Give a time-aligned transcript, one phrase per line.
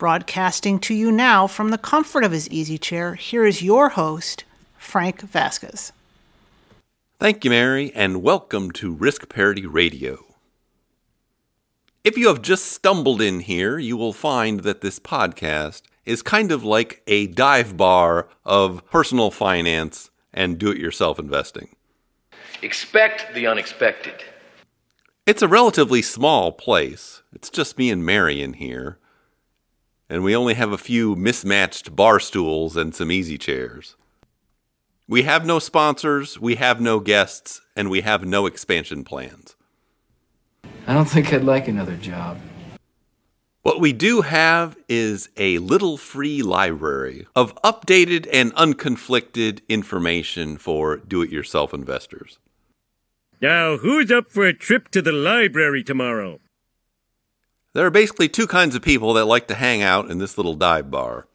[0.00, 4.44] Broadcasting to you now from the comfort of his easy chair, here is your host,
[4.78, 5.92] Frank Vasquez.
[7.18, 10.24] Thank you, Mary, and welcome to Risk Parity Radio.
[12.02, 16.50] If you have just stumbled in here, you will find that this podcast is kind
[16.50, 21.76] of like a dive bar of personal finance and do it yourself investing.
[22.62, 24.24] Expect the unexpected.
[25.26, 27.20] It's a relatively small place.
[27.34, 28.96] It's just me and Mary in here.
[30.10, 33.94] And we only have a few mismatched bar stools and some easy chairs.
[35.06, 39.54] We have no sponsors, we have no guests, and we have no expansion plans.
[40.88, 42.38] I don't think I'd like another job.
[43.62, 50.96] What we do have is a little free library of updated and unconflicted information for
[50.96, 52.40] do it yourself investors.
[53.40, 56.40] Now, who's up for a trip to the library tomorrow?
[57.72, 60.54] There are basically two kinds of people that like to hang out in this little
[60.54, 61.26] dive bar.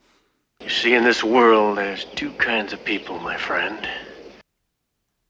[0.59, 3.87] You see, in this world, there's two kinds of people, my friend.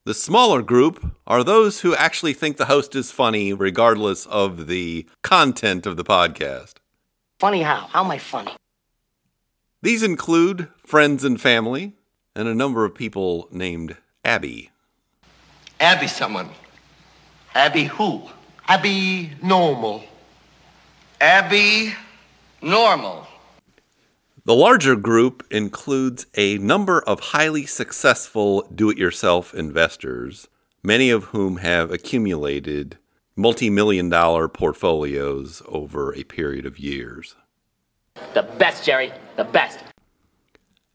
[0.05, 5.07] The smaller group are those who actually think the host is funny, regardless of the
[5.21, 6.75] content of the podcast.
[7.37, 7.87] Funny how?
[7.91, 8.55] How am I funny?
[9.83, 11.93] These include friends and family,
[12.35, 14.71] and a number of people named Abby.
[15.79, 16.49] Abby someone.
[17.53, 18.23] Abby who?
[18.67, 20.03] Abby normal.
[21.21, 21.93] Abby
[22.61, 23.27] normal.
[24.43, 30.47] The larger group includes a number of highly successful do it yourself investors,
[30.83, 32.97] many of whom have accumulated
[33.35, 37.35] multi million dollar portfolios over a period of years.
[38.33, 39.11] The best, Jerry.
[39.35, 39.79] The best.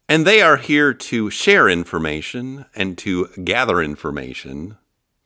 [0.08, 4.76] And they are here to share information and to gather information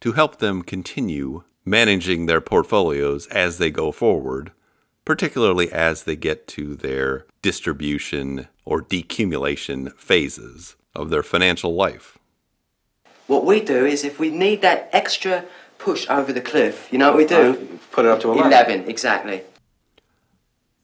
[0.00, 4.52] to help them continue managing their portfolios as they go forward,
[5.04, 12.18] particularly as they get to their distribution or decumulation phases of their financial life.
[13.26, 15.44] What we do is if we need that extra
[15.78, 17.52] push over the cliff, you know what we do?
[17.52, 18.52] Uh, put it up to 11.
[18.52, 19.42] 11, exactly.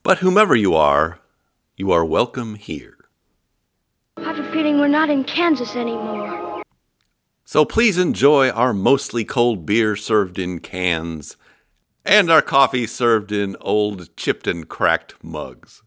[0.03, 1.19] But whomever you are,
[1.75, 2.97] you are welcome here.
[4.17, 6.61] I have a feeling we're not in Kansas anymore.
[7.45, 11.37] So please enjoy our mostly cold beer served in cans
[12.05, 15.83] and our coffee served in old chipped and cracked mugs,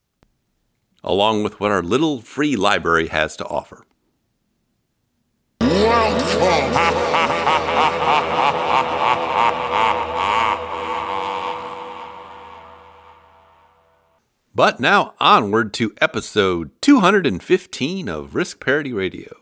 [1.03, 3.85] along with what our little free library has to offer.
[5.61, 6.75] Welcome!
[14.57, 19.33] But now onward to episode 215 of Risk Parity Radio.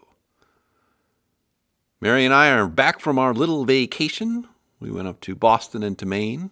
[2.00, 4.48] Mary and I are back from our little vacation.
[4.80, 6.50] We went up to Boston and to Maine,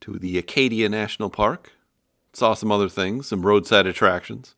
[0.00, 1.72] to the Acadia National Park,
[2.32, 4.54] saw some other things, some roadside attractions,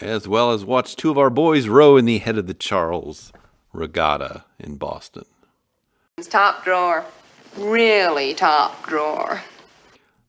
[0.00, 3.32] as well as watched two of our boys row in the head of the Charles
[3.72, 5.24] Regatta in Boston.
[6.18, 7.04] It's top drawer.
[7.56, 9.42] Really top drawer.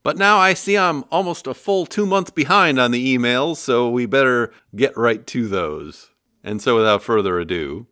[0.04, 3.90] But now I see I'm almost a full two months behind on the emails, so
[3.90, 6.12] we better get right to those.
[6.44, 7.88] And so without further ado,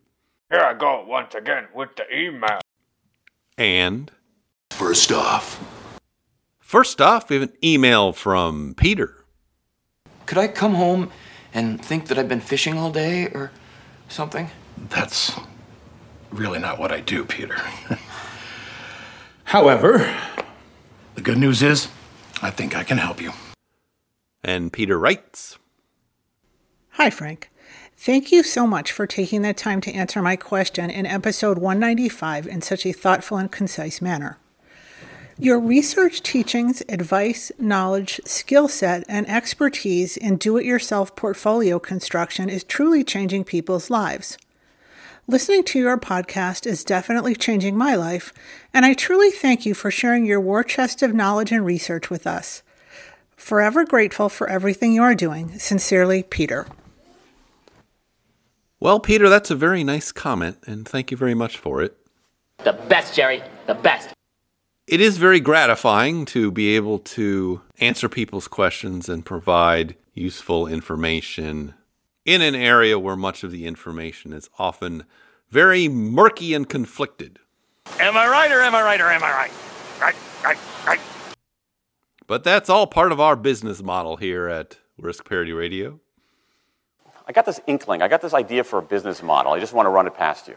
[0.50, 2.60] here I go once again with the email.
[3.58, 4.10] And
[4.70, 5.62] first off,
[6.66, 9.24] first off, we have an email from Peter.
[10.26, 11.12] Could I come home
[11.54, 13.52] and think that I've been fishing all day or
[14.08, 14.50] something?
[14.76, 15.32] That's
[16.30, 17.56] really not what I do, Peter.
[19.44, 20.12] However,
[21.14, 21.88] the good news is,
[22.42, 23.32] I think I can help you.
[24.42, 25.58] And Peter writes
[26.90, 27.50] Hi, Frank.
[27.96, 32.46] Thank you so much for taking the time to answer my question in episode 195
[32.46, 34.38] in such a thoughtful and concise manner.
[35.38, 42.48] Your research, teachings, advice, knowledge, skill set, and expertise in do it yourself portfolio construction
[42.48, 44.38] is truly changing people's lives.
[45.26, 48.32] Listening to your podcast is definitely changing my life,
[48.72, 52.26] and I truly thank you for sharing your war chest of knowledge and research with
[52.26, 52.62] us.
[53.36, 55.58] Forever grateful for everything you are doing.
[55.58, 56.66] Sincerely, Peter.
[58.80, 61.94] Well, Peter, that's a very nice comment, and thank you very much for it.
[62.64, 63.42] The best, Jerry.
[63.66, 64.15] The best.
[64.86, 71.74] It is very gratifying to be able to answer people's questions and provide useful information
[72.24, 75.04] in an area where much of the information is often
[75.50, 77.38] very murky and conflicted.
[77.98, 79.52] Am I right or am I right or am I right?
[80.00, 81.00] Right, right, right.
[82.26, 86.00] But that's all part of our business model here at Risk Parity Radio.
[87.26, 89.52] I got this inkling, I got this idea for a business model.
[89.52, 90.56] I just want to run it past you.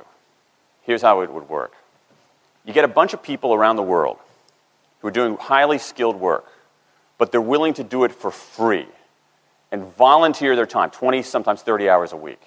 [0.82, 1.74] Here's how it would work
[2.66, 4.18] you get a bunch of people around the world
[5.00, 6.46] who are doing highly skilled work,
[7.18, 8.88] but they're willing to do it for free
[9.72, 12.42] and volunteer their time 20, sometimes 30 hours a week.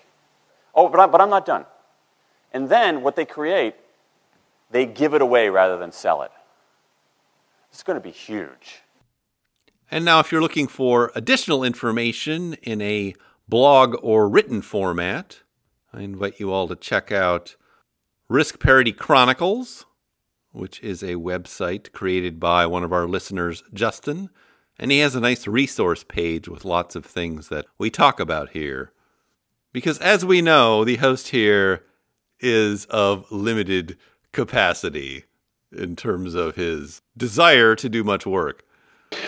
[0.75, 1.65] Oh, but, I, but I'm not done.
[2.53, 3.75] And then what they create,
[4.71, 6.31] they give it away rather than sell it.
[7.71, 8.83] It's going to be huge.
[9.91, 13.15] And now, if you're looking for additional information in a
[13.49, 15.41] blog or written format,
[15.93, 17.57] I invite you all to check out
[18.29, 19.85] Risk Parity Chronicles,
[20.53, 24.31] which is a website created by one of our listeners, Justin.
[24.79, 28.51] And he has a nice resource page with lots of things that we talk about
[28.51, 28.93] here.
[29.73, 31.85] Because as we know, the host here
[32.41, 33.97] is of limited
[34.33, 35.25] capacity
[35.71, 38.65] in terms of his desire to do much work.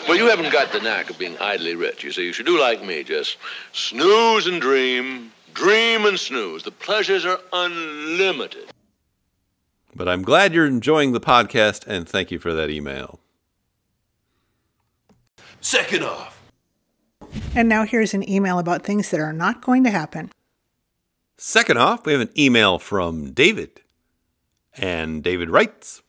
[0.09, 2.05] Well, you haven't got the knack of being idly rich.
[2.05, 3.05] You see, you should do like me.
[3.05, 3.39] Just
[3.73, 6.63] snooze and dream, dream and snooze.
[6.63, 8.71] The pleasures are unlimited.
[9.95, 13.21] But I'm glad you're enjoying the podcast, and thank you for that email.
[15.61, 16.43] Second off.
[17.55, 20.31] And now here's an email about things that are not going to happen.
[21.37, 23.81] Second off, we have an email from David.
[24.77, 26.03] And David writes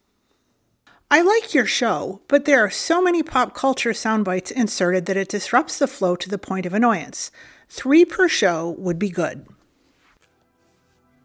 [1.12, 5.18] I like your show, but there are so many pop culture sound bites inserted that
[5.18, 7.32] it disrupts the flow to the point of annoyance.
[7.70, 9.46] Three per show would be good.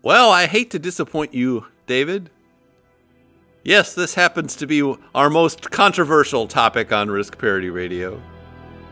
[0.03, 2.31] Well, I hate to disappoint you, David.
[3.63, 4.83] Yes, this happens to be
[5.15, 8.21] our most controversial topic on Risk Parity Radio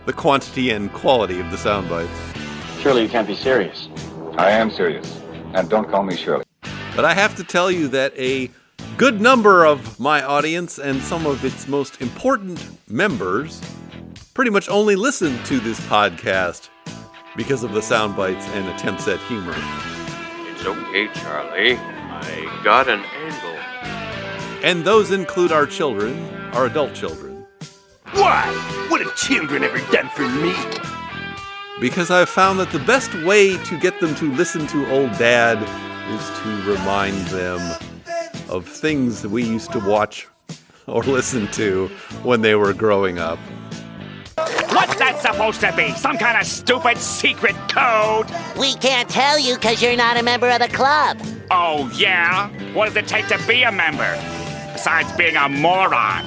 [0.05, 2.11] the quantity and quality of the sound bites.
[2.81, 3.91] Surely you can't be serious.
[4.39, 5.21] I am serious.
[5.53, 6.45] And don't call me Shirley.
[6.97, 8.51] But I have to tell you that a
[8.97, 13.61] good number of my audience and some of its most important members
[14.33, 16.71] pretty much only listen to this podcast
[17.37, 19.55] because of the sound bites and attempts at humor.
[20.51, 21.77] It's okay, Charlie.
[21.77, 23.98] I got an angle.
[24.63, 27.47] And those include our children, our adult children.
[28.13, 28.45] Why?
[28.89, 30.53] What have children ever done for me?
[31.81, 35.59] Because I've found that the best way to get them to listen to old dad
[36.13, 37.61] is to remind them
[38.49, 40.27] of things that we used to watch
[40.89, 41.87] or listen to
[42.25, 43.39] when they were growing up.
[44.37, 45.93] What's that supposed to be?
[45.93, 48.27] Some kind of stupid secret code?
[48.59, 51.21] We can't tell you because you're not a member of the club.
[51.53, 52.49] Oh, yeah?
[52.73, 54.19] What does it take to be a member?
[54.79, 56.25] Besides being a moron.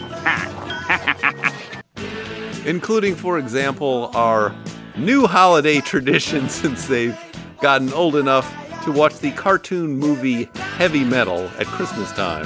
[2.66, 4.54] Including, for example, our
[4.98, 7.18] new holiday tradition since they've
[7.62, 8.54] gotten old enough
[8.84, 12.44] to watch the cartoon movie Heavy Metal at Christmas time.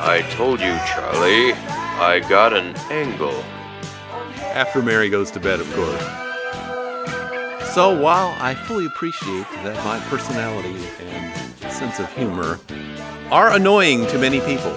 [0.00, 1.52] I told you, Charlie.
[1.52, 3.44] I got an angle.
[4.54, 6.00] After Mary goes to bed, of course.
[7.74, 12.58] So while I fully appreciate that my personality and sense of humor
[13.30, 14.72] are annoying to many people,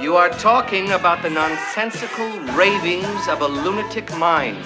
[0.00, 4.58] You are talking about the nonsensical ravings of a lunatic mind.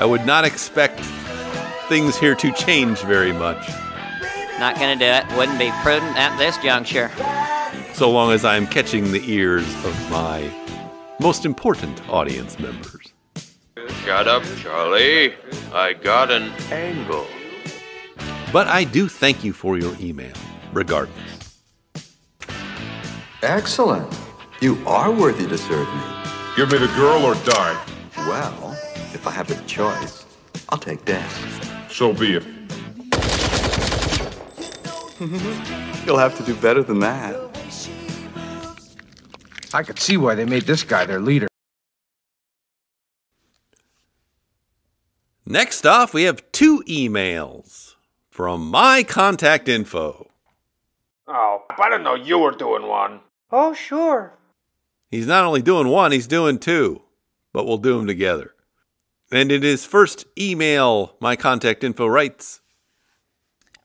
[0.00, 1.00] I would not expect
[1.88, 3.66] things here to change very much,
[4.58, 5.24] Not gonna do it.
[5.36, 7.10] Wouldn't be prudent at this juncture.
[7.92, 10.50] so long as I'm catching the ears of my
[11.20, 13.12] most important audience members.
[14.04, 15.34] Shut up, Charlie.
[15.72, 17.26] I got an angle.
[18.52, 20.32] But I do thank you for your email,
[20.72, 21.43] regardless.
[23.44, 24.10] Excellent.
[24.62, 26.02] You are worthy to serve me.
[26.56, 27.78] Give me the girl or die.
[28.16, 28.72] Well,
[29.12, 30.24] if I have a choice,
[30.70, 31.92] I'll take death.
[31.92, 32.44] So be it.
[36.06, 37.36] You'll have to do better than that.
[39.74, 41.46] I could see why they made this guy their leader.
[45.44, 47.94] Next off, we have two emails
[48.30, 50.30] from my contact info.
[51.26, 53.20] Oh, I didn't know you were doing one.
[53.56, 54.36] Oh, sure.
[55.12, 57.02] He's not only doing one, he's doing two,
[57.52, 58.52] but we'll do them together.
[59.30, 62.60] And in his first email, my contact info writes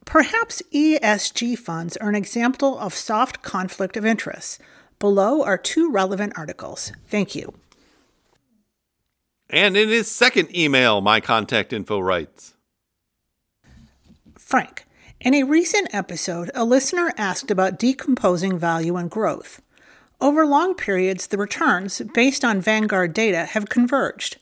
[0.06, 4.60] Perhaps ESG funds are an example of soft conflict of interest.
[4.98, 6.92] Below are two relevant articles.
[7.08, 7.54] Thank you.
[9.52, 12.56] And in his second email, my contact info writes
[14.36, 14.88] Frank,
[15.20, 19.62] in a recent episode, a listener asked about decomposing value and growth.
[20.22, 24.38] Over long periods, the returns, based on Vanguard data, have converged.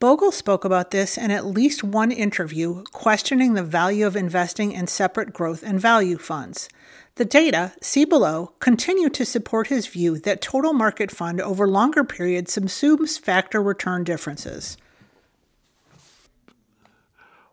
[0.00, 4.86] Bogle spoke about this in at least one interview, questioning the value of investing in
[4.86, 6.68] separate growth and value funds.
[7.14, 12.04] The data, see below, continue to support his view that total market fund over longer
[12.04, 14.76] periods subsumes factor return differences.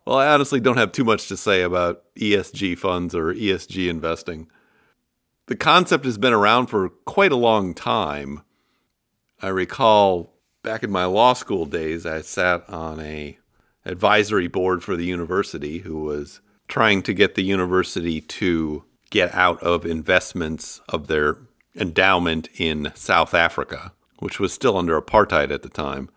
[0.06, 4.48] Well, I honestly don't have too much to say about ESG funds or ESG investing.
[5.46, 8.42] The concept has been around for quite a long time.
[9.42, 10.32] I recall
[10.62, 13.38] back in my law school days, I sat on a
[13.84, 19.60] advisory board for the university who was trying to get the university to get out
[19.62, 21.36] of investments of their
[21.74, 26.10] endowment in South Africa, which was still under apartheid at the time.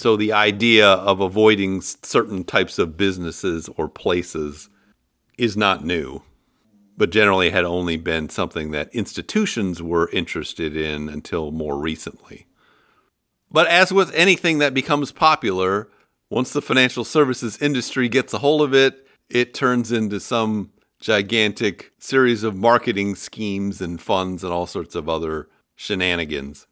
[0.00, 4.70] So the idea of avoiding certain types of businesses or places
[5.36, 6.22] is not new,
[6.96, 12.46] but generally had only been something that institutions were interested in until more recently.
[13.52, 15.90] But as with anything that becomes popular,
[16.30, 21.92] once the financial services industry gets a hold of it, it turns into some gigantic
[21.98, 26.66] series of marketing schemes and funds and all sorts of other shenanigans.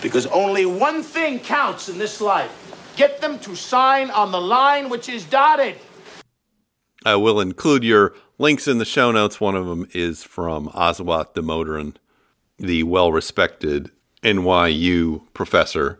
[0.00, 2.59] Because only one thing counts in this life
[3.00, 5.74] get them to sign on the line which is dotted.
[7.06, 9.40] I will include your links in the show notes.
[9.40, 11.96] One of them is from Aswath Damodaran,
[12.58, 13.90] the well respected
[14.22, 15.98] NYU professor.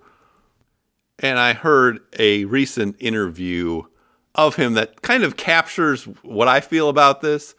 [1.19, 3.85] And I heard a recent interview
[4.35, 7.55] of him that kind of captures what I feel about this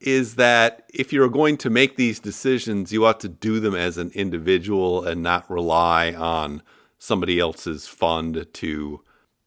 [0.00, 3.96] is that if you're going to make these decisions, you ought to do them as
[3.96, 6.62] an individual and not rely on
[7.02, 9.00] somebody else's fund to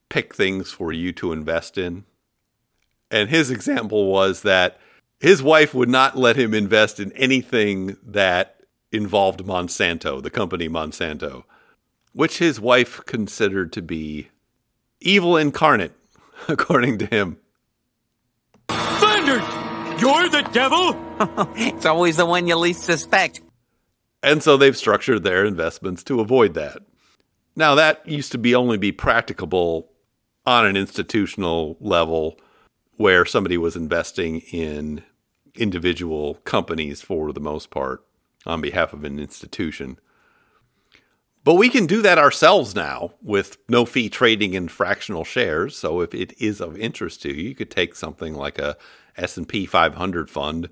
[0.09, 2.03] pick things for you to invest in.
[3.09, 4.77] And his example was that
[5.21, 8.59] his wife would not let him invest in anything that
[8.91, 11.45] involved Monsanto, the company Monsanto,
[12.12, 14.27] which his wife considered to be
[15.00, 15.93] evil incarnate,
[16.50, 17.38] according to him.
[18.67, 19.39] Thunder!
[19.97, 20.93] You're the devil?
[21.55, 23.39] it's always the one you least suspect.
[24.21, 26.81] And so they've structured their investments to avoid that.
[27.55, 29.91] Now that used to be only be practicable
[30.45, 32.39] on an institutional level
[32.97, 35.03] where somebody was investing in
[35.55, 38.05] individual companies for the most part
[38.45, 39.97] on behalf of an institution.
[41.43, 45.77] But we can do that ourselves now with no fee trading in fractional shares.
[45.77, 48.77] So if it is of interest to you, you could take something like a
[49.15, 50.69] S&P 500 fund,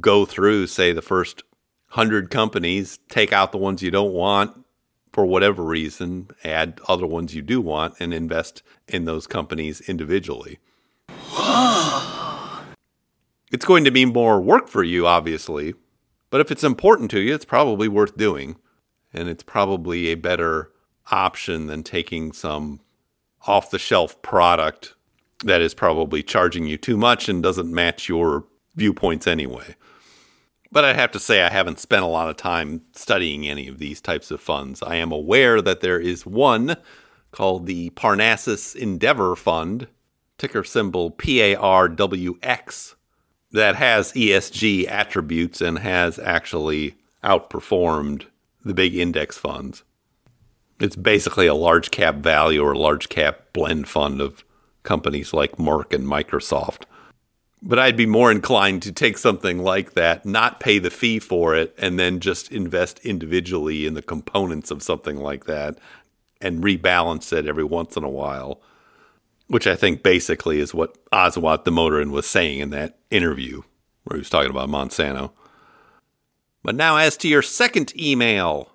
[0.00, 1.42] go through say the first
[1.90, 4.64] 100 companies, take out the ones you don't want,
[5.18, 10.60] for whatever reason, add other ones you do want and invest in those companies individually.
[13.50, 15.74] it's going to be more work for you, obviously,
[16.30, 18.58] but if it's important to you, it's probably worth doing.
[19.12, 20.70] And it's probably a better
[21.10, 22.78] option than taking some
[23.44, 24.94] off the shelf product
[25.42, 28.44] that is probably charging you too much and doesn't match your
[28.76, 29.74] viewpoints anyway.
[30.70, 33.78] But I have to say, I haven't spent a lot of time studying any of
[33.78, 34.82] these types of funds.
[34.82, 36.76] I am aware that there is one
[37.30, 39.88] called the Parnassus Endeavor Fund,
[40.36, 42.94] ticker symbol PARWX,
[43.50, 48.26] that has ESG attributes and has actually outperformed
[48.64, 49.84] the big index funds.
[50.80, 54.44] It's basically a large cap value or large cap blend fund of
[54.82, 56.82] companies like Merck and Microsoft.
[57.60, 61.56] But I'd be more inclined to take something like that, not pay the fee for
[61.56, 65.78] it, and then just invest individually in the components of something like that
[66.40, 68.60] and rebalance it every once in a while,
[69.48, 73.62] which I think basically is what Aswath Damodaran was saying in that interview
[74.04, 75.32] where he was talking about Monsanto.
[76.62, 78.72] But now, as to your second email,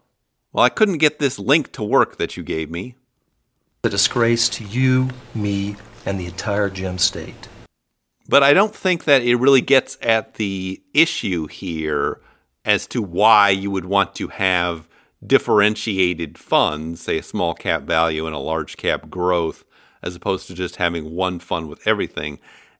[0.52, 2.96] well, I couldn't get this link to work that you gave me.
[3.84, 5.76] A disgrace to you, me,
[6.06, 7.50] and the entire gem state.
[8.34, 12.20] But I don't think that it really gets at the issue here
[12.66, 14.90] as to why you would want to have
[15.24, 19.64] differentiated funds, say a small cap value and a large cap growth,
[20.02, 22.40] as opposed to just having one fund with everything.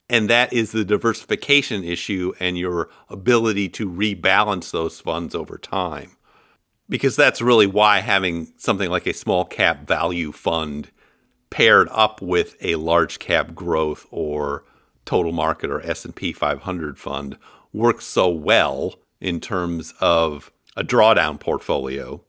[0.10, 6.18] And that is the diversification issue and your ability to rebalance those funds over time.
[6.90, 10.90] Because that's really why having something like a small cap value fund
[11.52, 14.64] paired up with a large cap growth or
[15.06, 17.38] total market or S&P 500 fund
[17.72, 22.22] works so well in terms of a drawdown portfolio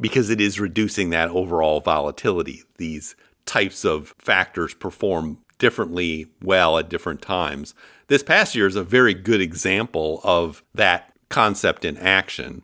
[0.00, 2.62] because it is reducing that overall volatility.
[2.76, 7.74] These types of factors perform differently well at different times.
[8.08, 12.62] This past year is a very good example of that concept in action.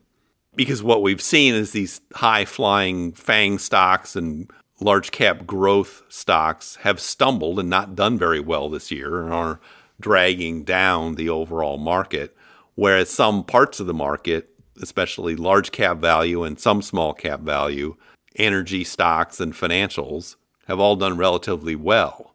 [0.55, 4.51] Because what we've seen is these high flying FANG stocks and
[4.83, 9.61] large cap growth stocks have stumbled and not done very well this year and are
[10.01, 12.37] dragging down the overall market.
[12.75, 17.97] Whereas some parts of the market, especially large cap value and some small cap value,
[18.37, 20.37] energy stocks and financials,
[20.67, 22.35] have all done relatively well.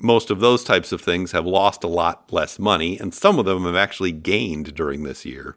[0.00, 3.44] Most of those types of things have lost a lot less money, and some of
[3.44, 5.56] them have actually gained during this year.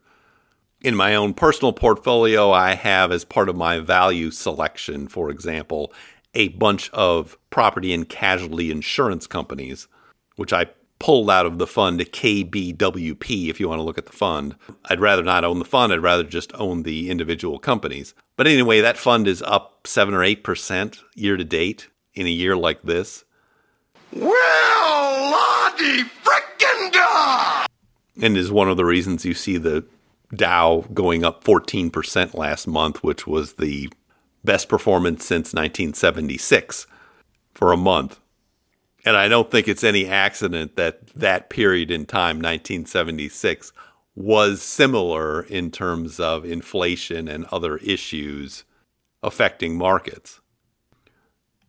[0.81, 5.91] In my own personal portfolio, I have, as part of my value selection, for example,
[6.38, 9.88] a bunch of property and casualty insurance companies,
[10.36, 10.67] which I
[11.00, 14.56] pulled out of the fund KBWP if you want to look at the fund.
[14.86, 18.13] I'd rather not own the fund, I'd rather just own the individual companies.
[18.36, 22.56] But anyway, that fund is up 7 or 8% year to date in a year
[22.56, 23.25] like this.
[24.13, 27.65] Well, Lottie frickin' da!
[28.22, 29.86] And is one of the reasons you see the
[30.36, 33.89] Dow going up 14% last month, which was the
[34.48, 36.88] best performance since 1976
[37.54, 38.20] for a month.
[39.06, 43.72] And I don't think it's any accident that that period in time, 1976,
[44.16, 48.63] was similar in terms of inflation and other issues
[49.22, 50.39] affecting markets.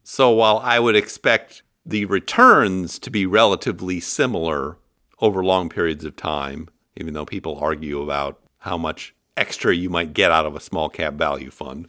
[0.03, 4.79] So while I would expect the returns to be relatively similar
[5.21, 10.15] over long periods of time, even though people argue about how much extra you might
[10.15, 11.89] get out of a small cap value fund,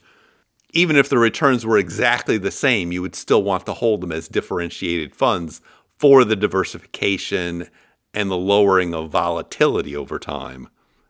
[0.71, 4.11] even if the returns were exactly the same, you would still want to hold them
[4.11, 5.61] as differentiated funds
[5.97, 7.67] for the diversification
[8.13, 10.67] and the lowering of volatility over time,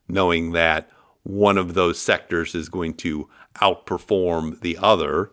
[0.08, 0.90] knowing that
[1.24, 5.32] one of those sectors is going to outperform the other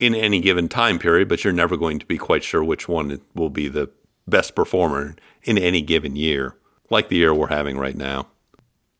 [0.00, 3.20] in any given time period, but you're never going to be quite sure which one
[3.34, 3.90] will be the
[4.26, 6.56] best performer in any given year,
[6.90, 8.28] like the year we're having right now.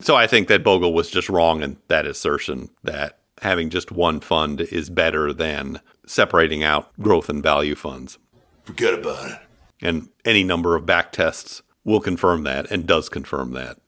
[0.00, 4.20] So I think that Bogle was just wrong in that assertion that having just one
[4.20, 8.18] fund is better than separating out growth and value funds.
[8.64, 9.38] Forget about it.
[9.82, 13.78] And any number of back tests will confirm that and does confirm that.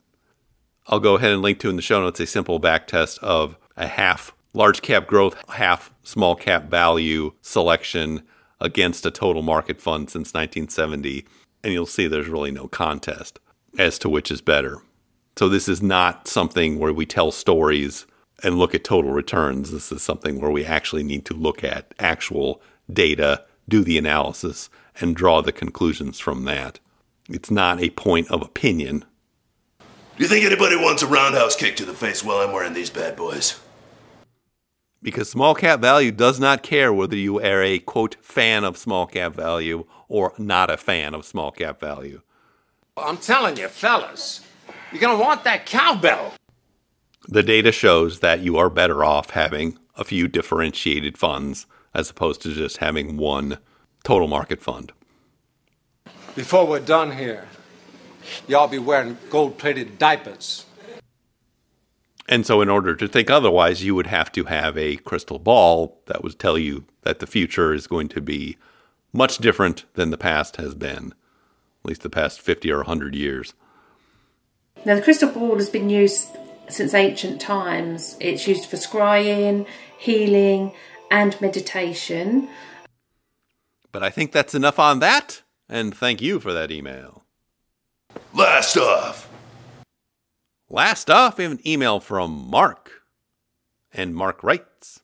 [0.89, 3.57] I'll go ahead and link to in the show notes a simple back test of
[3.77, 8.23] a half large cap growth, half small cap value selection
[8.61, 11.27] against a total market fund since 1970.
[11.65, 13.41] And you'll see there's really no contest
[13.79, 14.83] as to which is better.
[15.37, 18.07] So this is not something where we tell stories
[18.43, 19.71] and look at total returns.
[19.71, 22.61] This is something where we actually need to look at actual
[22.93, 24.71] data, do the analysis,
[25.01, 26.79] and draw the conclusions from that.
[27.29, 29.05] It's not a point of opinion.
[29.81, 32.89] Do you think anybody wants a roundhouse kick to the face while I'm wearing these
[32.89, 33.61] bad boys?
[35.03, 39.07] Because small cap value does not care whether you are a quote fan of small
[39.07, 42.23] cap value or not a fan of small cap value.
[42.97, 44.41] I'm telling you, fellas,
[44.91, 46.33] you're gonna want that cowbell.
[47.29, 52.41] The data shows that you are better off having a few differentiated funds as opposed
[52.43, 53.59] to just having one
[54.05, 54.93] total market fund.
[56.37, 57.49] Before we're done here,
[58.47, 60.67] y'all be wearing gold plated diapers.
[62.29, 66.01] And so, in order to think otherwise, you would have to have a crystal ball
[66.07, 68.57] that would tell you that the future is going to be
[69.13, 73.55] much different than the past has been, at least the past 50 or 100 years.
[74.85, 76.29] Now, the crystal ball has been used
[76.69, 78.17] since ancient times.
[78.21, 79.67] It's used for scrying,
[79.99, 80.73] healing,
[81.11, 82.49] and meditation.
[83.93, 87.25] But I think that's enough on that, and thank you for that email.
[88.35, 89.29] Last off.
[90.69, 93.03] Last off, we have an email from Mark.
[93.93, 95.01] And Mark writes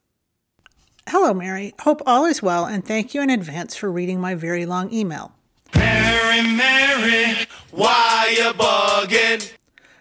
[1.08, 1.74] Hello, Mary.
[1.80, 5.32] Hope all is well, and thank you in advance for reading my very long email.
[5.74, 9.52] Mary, Mary, why you bugging?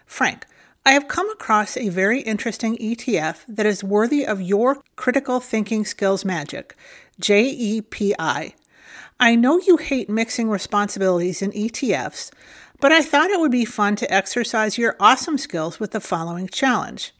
[0.04, 0.46] Frank,
[0.84, 5.84] I have come across a very interesting ETF that is worthy of your critical thinking
[5.84, 6.74] skills magic
[7.20, 8.54] JEPI.
[9.20, 12.32] I know you hate mixing responsibilities in ETFs,
[12.80, 16.48] but I thought it would be fun to exercise your awesome skills with the following
[16.48, 17.14] challenge.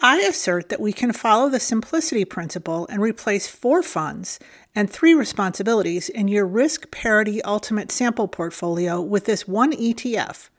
[0.00, 4.38] I assert that we can follow the simplicity principle and replace four funds
[4.76, 10.50] and three responsibilities in your risk parity ultimate sample portfolio with this one ETF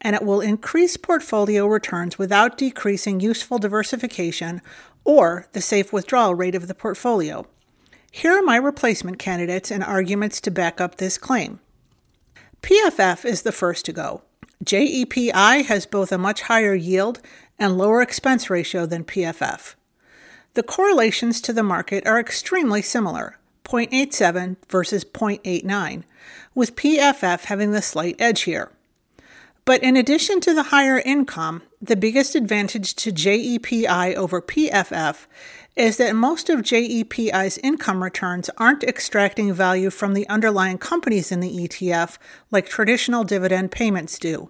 [0.00, 4.60] and it will increase portfolio returns without decreasing useful diversification
[5.04, 7.46] or the safe withdrawal rate of the portfolio.
[8.10, 11.60] Here are my replacement candidates and arguments to back up this claim.
[12.62, 14.22] PFF is the first to go.
[14.64, 17.20] JEPI has both a much higher yield
[17.58, 19.74] and lower expense ratio than PFF.
[20.54, 26.02] The correlations to the market are extremely similar 0.87 versus 0.89,
[26.54, 28.72] with PFF having the slight edge here.
[29.68, 35.26] But in addition to the higher income, the biggest advantage to JEPI over PFF
[35.76, 41.40] is that most of JEPI's income returns aren't extracting value from the underlying companies in
[41.40, 42.16] the ETF
[42.50, 44.48] like traditional dividend payments do.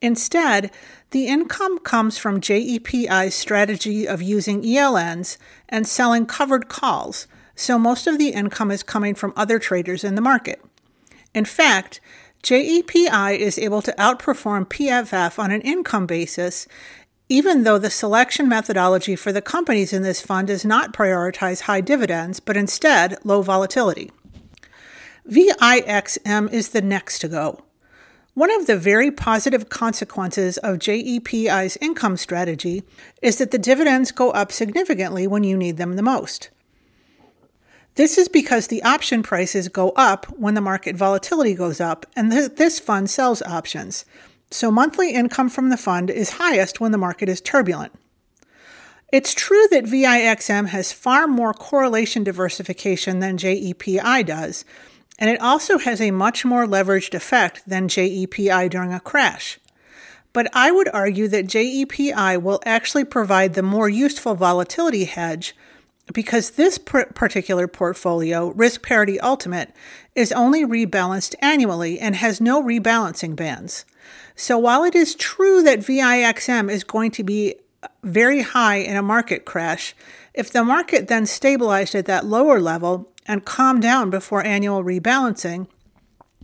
[0.00, 0.72] Instead,
[1.12, 5.36] the income comes from JEPI's strategy of using ELNs
[5.68, 10.16] and selling covered calls, so most of the income is coming from other traders in
[10.16, 10.60] the market.
[11.32, 12.00] In fact,
[12.42, 16.66] JEPI is able to outperform PFF on an income basis,
[17.28, 21.80] even though the selection methodology for the companies in this fund does not prioritize high
[21.80, 24.10] dividends, but instead low volatility.
[25.28, 27.62] VIXM is the next to go.
[28.34, 32.82] One of the very positive consequences of JEPI's income strategy
[33.20, 36.50] is that the dividends go up significantly when you need them the most.
[37.94, 42.30] This is because the option prices go up when the market volatility goes up, and
[42.30, 44.04] th- this fund sells options.
[44.50, 47.92] So monthly income from the fund is highest when the market is turbulent.
[49.12, 54.64] It's true that VIXM has far more correlation diversification than JEPI does,
[55.18, 59.58] and it also has a much more leveraged effect than JEPI during a crash.
[60.32, 65.54] But I would argue that JEPI will actually provide the more useful volatility hedge
[66.12, 69.74] because this particular portfolio, Risk Parity Ultimate,
[70.14, 73.84] is only rebalanced annually and has no rebalancing bands.
[74.36, 77.56] So while it is true that VIXM is going to be
[78.02, 79.94] very high in a market crash,
[80.34, 85.66] if the market then stabilized at that lower level, and calm down before annual rebalancing,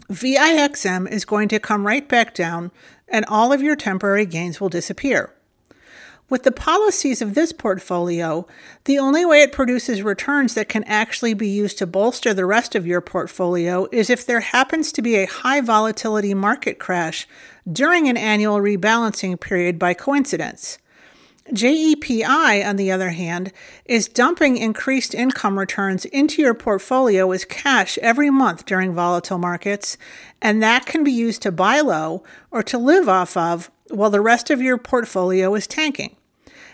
[0.08, 2.70] VIXM is going to come right back down
[3.08, 5.34] and all of your temporary gains will disappear.
[6.30, 8.46] With the policies of this portfolio,
[8.84, 12.74] the only way it produces returns that can actually be used to bolster the rest
[12.74, 17.26] of your portfolio is if there happens to be a high volatility market crash
[17.70, 20.78] during an annual rebalancing period by coincidence.
[21.50, 23.50] JEPI, on the other hand,
[23.86, 29.96] is dumping increased income returns into your portfolio as cash every month during volatile markets,
[30.42, 34.20] and that can be used to buy low or to live off of while the
[34.20, 36.14] rest of your portfolio is tanking.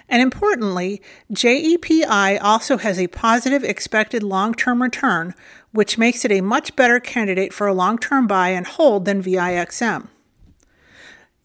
[0.08, 1.00] And importantly,
[1.32, 5.34] JEPI also has a positive expected long term return,
[5.72, 9.22] which makes it a much better candidate for a long term buy and hold than
[9.22, 10.08] VIXM.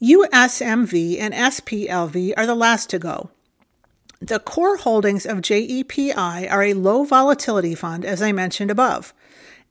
[0.01, 3.31] USMV and SPLV are the last to go.
[4.21, 9.13] The core holdings of JEPI are a low volatility fund, as I mentioned above.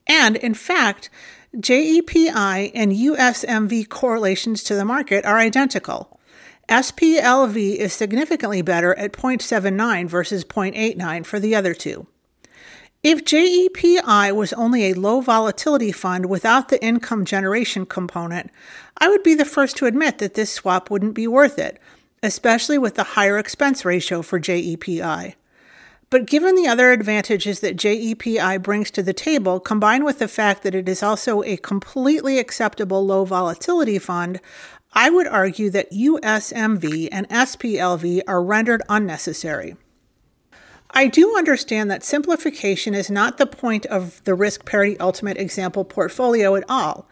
[0.06, 1.10] And in fact,
[1.56, 6.17] JEPI and USMV correlations to the market are identical.
[6.68, 12.06] SPLV is significantly better at 0.79 versus 0.89 for the other two.
[13.02, 18.50] If JEPI was only a low volatility fund without the income generation component,
[18.98, 21.80] I would be the first to admit that this swap wouldn't be worth it,
[22.22, 25.36] especially with the higher expense ratio for JEPI.
[26.10, 30.62] But given the other advantages that JEPI brings to the table, combined with the fact
[30.62, 34.40] that it is also a completely acceptable low volatility fund,
[34.92, 39.76] I would argue that USMV and SPLV are rendered unnecessary.
[40.90, 45.84] I do understand that simplification is not the point of the Risk Parity Ultimate Example
[45.84, 47.06] portfolio at all.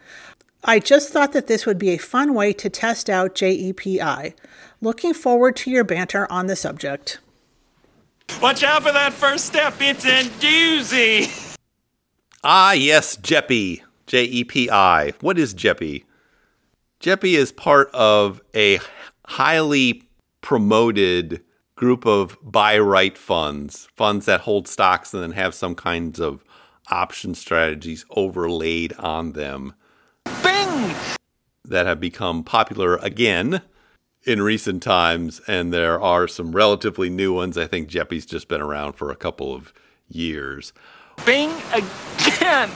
[0.63, 4.33] I just thought that this would be a fun way to test out JEPI.
[4.81, 7.19] Looking forward to your banter on the subject.
[8.41, 11.55] Watch out for that first step, it's a doozy!
[12.43, 13.81] Ah, yes, JEPI.
[14.07, 15.11] J E P I.
[15.19, 16.03] What is JEPI?
[16.99, 18.79] JEPI is part of a
[19.27, 20.03] highly
[20.41, 21.43] promoted
[21.75, 26.43] group of buy right funds, funds that hold stocks and then have some kinds of
[26.89, 29.75] option strategies overlaid on them.
[30.25, 30.95] Bing!
[31.63, 33.61] That have become popular again
[34.23, 37.59] in recent times, and there are some relatively new ones.
[37.59, 39.71] I think JEPI's just been around for a couple of
[40.07, 40.73] years.
[41.25, 42.71] Bing again!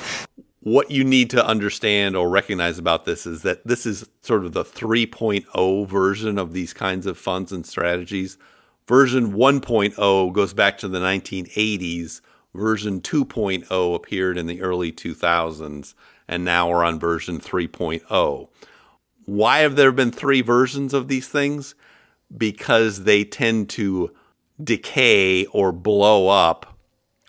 [0.64, 4.54] What you need to understand or recognize about this is that this is sort of
[4.54, 8.38] the 3.0 version of these kinds of funds and strategies.
[8.88, 12.22] Version 1.0 goes back to the 1980s.
[12.54, 15.96] Version 2.0 appeared in the early 2000s,
[16.28, 18.48] and now we're on version 3.0.
[19.26, 21.74] Why have there been three versions of these things?
[22.36, 24.12] Because they tend to
[24.64, 26.71] decay or blow up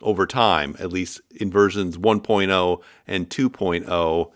[0.02, 4.32] over time, at least in versions 1.0 and 2.0.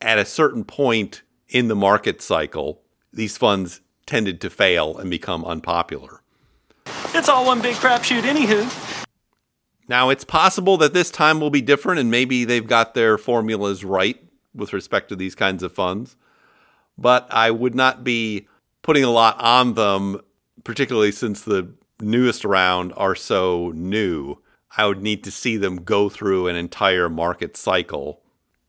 [0.00, 5.44] At a certain point in the market cycle, these funds tended to fail and become
[5.44, 6.20] unpopular.
[7.14, 9.06] It's all one big crapshoot, anywho.
[9.88, 13.84] Now, it's possible that this time will be different and maybe they've got their formulas
[13.84, 14.22] right
[14.54, 16.16] with respect to these kinds of funds.
[16.96, 18.46] but I would not be
[18.82, 20.20] putting a lot on them,
[20.62, 24.38] particularly since the newest round are so new.
[24.76, 28.20] I would need to see them go through an entire market cycle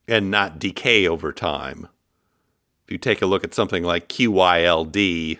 [0.07, 1.87] and not decay over time.
[2.85, 5.39] If you take a look at something like QYLD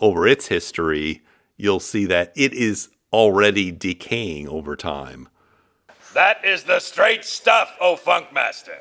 [0.00, 1.22] over its history,
[1.56, 5.28] you'll see that it is already decaying over time.
[6.14, 8.78] That is the straight stuff, oh Funkmaster.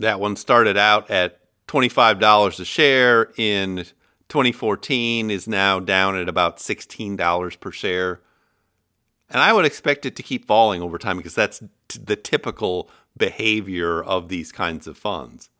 [0.00, 3.84] That one started out at $25 a share in
[4.28, 8.20] 2014 is now down at about $16 per share.
[9.30, 12.90] And I would expect it to keep falling over time because that's t- the typical
[13.16, 15.50] behavior of these kinds of funds.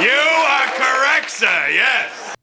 [0.00, 2.34] You are correct, sir, yes.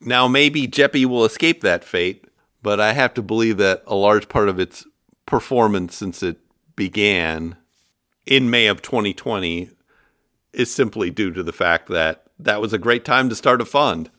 [0.00, 2.26] Now, maybe JEPI will escape that fate,
[2.62, 4.86] but I have to believe that a large part of its
[5.26, 6.38] performance since it
[6.76, 7.56] began
[8.26, 9.70] in May of 2020
[10.52, 13.64] is simply due to the fact that that was a great time to start a
[13.64, 14.10] fund.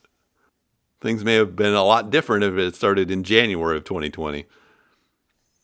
[1.01, 4.45] Things may have been a lot different if it started in January of 2020.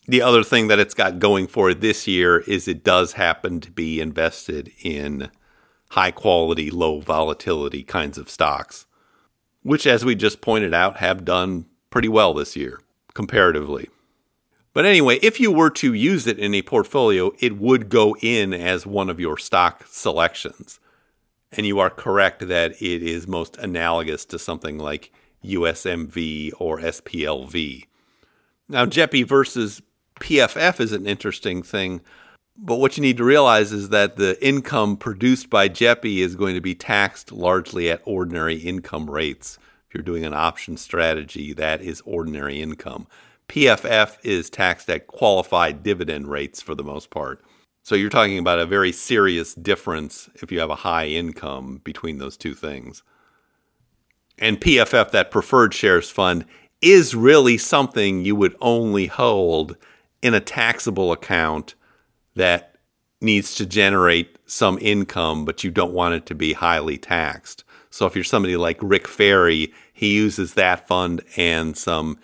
[0.08, 3.60] The other thing that it's got going for it this year is it does happen
[3.62, 5.30] to be invested in
[5.92, 8.88] high quality, low volatility kinds of stocks,
[9.62, 12.80] which, as we just pointed out, have done pretty well this year
[13.14, 13.90] comparatively.
[14.74, 18.54] But anyway, if you were to use it in a portfolio, it would go in
[18.54, 20.80] as one of your stock selections.
[21.52, 25.12] And you are correct that it is most analogous to something like
[25.44, 27.86] USMV or SPLV.
[28.70, 29.82] Now, JEPI versus
[30.22, 32.00] PFF is an interesting thing,
[32.56, 36.54] but what you need to realize is that the income produced by JEPI is going
[36.54, 39.58] to be taxed largely at ordinary income rates.
[39.90, 43.08] If you're doing an option strategy, that is ordinary income.
[43.50, 47.44] PFF is taxed at qualified dividend rates for the most part.
[47.82, 52.20] So you're talking about a very serious difference if you have a high income between
[52.20, 53.02] those two things.
[54.38, 56.46] And PFF, that preferred shares fund,
[56.80, 59.78] is really something you would only hold
[60.22, 61.76] in a taxable account
[62.36, 62.76] that
[63.22, 67.64] needs to generate some income, but you don't want it to be highly taxed.
[67.90, 72.18] So if you're somebody like Rick Ferri, he uses that fund and some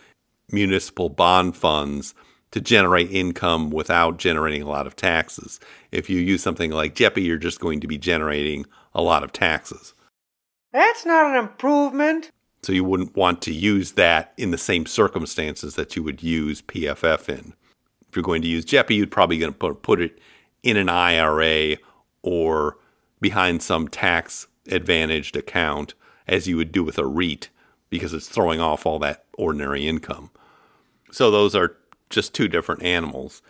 [0.52, 2.16] municipal bond funds
[2.52, 5.60] to generate income without generating a lot of taxes.
[5.92, 9.34] If you use something like JEPI, you're just going to be generating a lot of
[9.34, 9.94] taxes.
[10.72, 12.32] That's not an improvement.
[12.64, 16.62] So you wouldn't want to use that in the same circumstances that you would use
[16.62, 17.54] PFF in.
[18.10, 20.20] If you're going to use JEPI, you're probably going to put it
[20.63, 21.78] in an IRA
[22.22, 22.78] or
[23.20, 25.93] behind some tax advantaged account
[26.28, 27.50] as you would do with a REIT
[27.89, 30.30] because it's throwing off all that ordinary income.
[31.12, 31.78] So those are
[32.10, 33.41] just two different animals.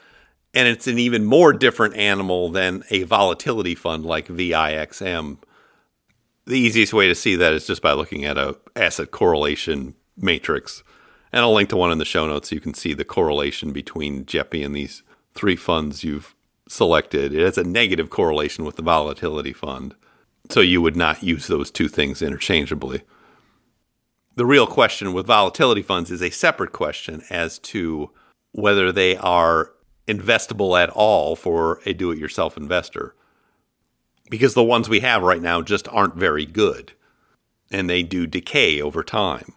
[0.53, 5.37] And it's an even more different animal than a volatility fund like VIXM.
[6.45, 10.83] The easiest way to see that is just by looking at a asset correlation matrix.
[11.31, 13.71] And I'll link to one in the show notes so you can see the correlation
[13.71, 16.35] between JEPI and these three funds you've
[16.67, 17.33] selected.
[17.33, 19.95] It has a negative correlation with the volatility fund.
[20.49, 23.01] So you would not use those two things interchangeably.
[24.35, 28.11] The real question with volatility funds is a separate question as to
[28.51, 29.71] whether they are
[30.07, 33.15] investable at all for a do it yourself investor.
[34.29, 36.93] Because the ones we have right now just aren't very good
[37.71, 39.53] and they do decay over time.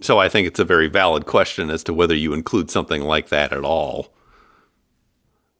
[0.00, 3.28] So I think it's a very valid question as to whether you include something like
[3.28, 4.12] that at all.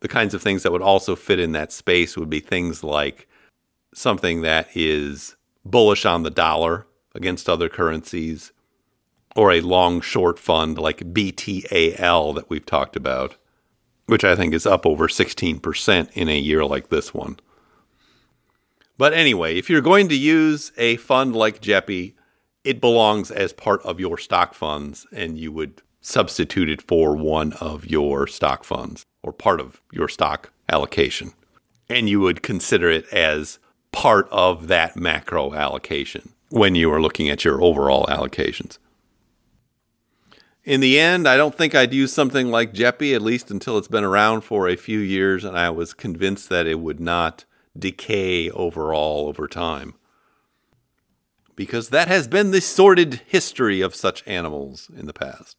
[0.01, 3.29] The kinds of things that would also fit in that space would be things like
[3.93, 8.53] something that is bullish on the dollar against other currencies,
[9.37, 13.37] or a long short fund like BTAL that we've talked about,
[14.07, 17.39] which I think is up over 16% in a year like this one.
[18.97, 22.15] But anyway, if you're going to use a fund like JEPI,
[22.65, 27.53] it belongs as part of your stock funds, and you would substitute it for one
[27.55, 31.33] of your stock funds or part of your stock allocation.
[31.89, 33.59] And you would consider it as
[33.93, 38.79] part of that macro allocation when you are looking at your overall allocations.
[40.65, 43.89] In the end, I don't think I'd use something like JEPI, at least until it's
[43.89, 47.45] been around for a few years, and I was convinced that it would not
[47.79, 49.95] decay overall over time.
[51.61, 55.59] Because that has been the sordid history of such animals in the past.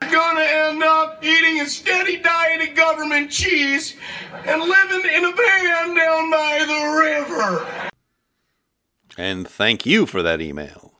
[0.00, 3.96] You're gonna end up eating a steady diet of government cheese
[4.32, 7.66] and living in a van down by the river.
[9.18, 10.94] And thank you for that email.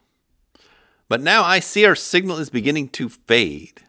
[1.08, 3.84] But now I see our signal is beginning to fade.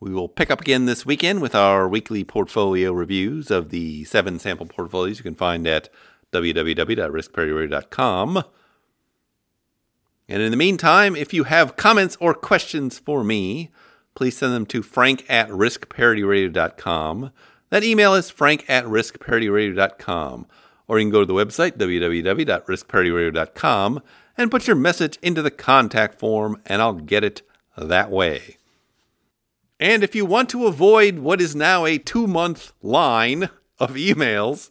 [0.00, 4.38] We will pick up again this weekend with our weekly portfolio reviews of the seven
[4.38, 5.88] sample portfolios you can find at
[6.32, 8.44] www.riskparity.com.
[10.28, 13.70] And in the meantime, if you have comments or questions for me,
[14.14, 17.30] please send them to frank at riskparityradio.com.
[17.70, 20.46] That email is frank at riskparityradio.com.
[20.86, 24.02] Or you can go to the website, www.riskparityradio.com,
[24.36, 27.40] and put your message into the contact form, and I'll get it
[27.76, 28.56] that way.
[29.80, 34.70] And if you want to avoid what is now a two month line of emails,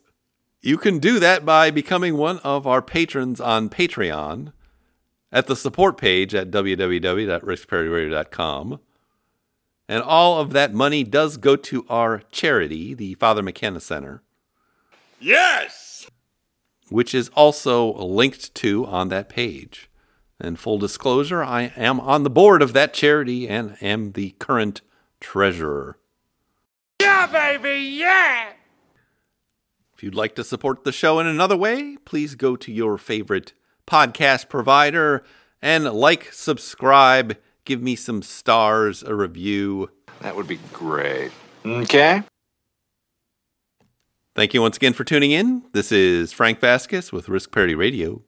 [0.61, 4.51] you can do that by becoming one of our patrons on Patreon
[5.31, 8.79] at the support page at www.riskparityradio.com.
[9.89, 14.21] And all of that money does go to our charity, the Father McKenna Center.
[15.19, 16.07] Yes!
[16.89, 19.89] Which is also linked to on that page.
[20.39, 24.81] And full disclosure, I am on the board of that charity and am the current
[25.19, 25.97] treasurer.
[27.01, 28.51] Yeah, baby, yeah!
[29.95, 33.53] If you'd like to support the show in another way, please go to your favorite
[33.87, 35.23] podcast provider
[35.61, 39.89] and like, subscribe, give me some stars, a review.
[40.21, 41.31] That would be great.
[41.65, 42.21] Okay.
[44.35, 45.63] Thank you once again for tuning in.
[45.73, 48.21] This is Frank Vasquez with Risk Parity Radio.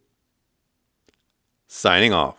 [1.68, 2.39] Signing off.